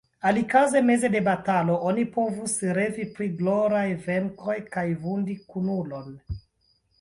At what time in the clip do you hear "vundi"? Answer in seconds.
5.05-5.37